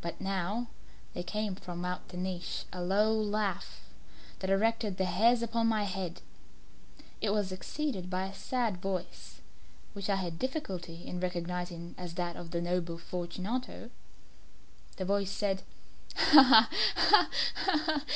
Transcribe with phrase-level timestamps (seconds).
[0.00, 0.68] But now
[1.12, 3.80] there came from out the niche a low laugh
[4.38, 6.20] that erected the hairs upon my head.
[7.20, 9.40] It was succeeded by a sad voice,
[9.92, 13.90] which I had difficulty in recognizing as that of the noble Fortunato.
[14.98, 15.64] The voice said
[16.14, 16.68] "Ha!
[16.94, 17.28] ha!
[17.56, 18.02] ha!